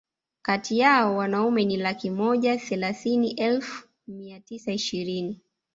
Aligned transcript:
kati 0.41 0.77
yao 0.77 1.17
Wanaume 1.17 1.65
ni 1.65 1.77
laki 1.77 2.09
moja 2.09 2.57
thelathini 2.57 3.31
elfu 3.31 3.87
mia 4.07 4.39
tisa 4.39 4.71
ishirini 4.71 5.41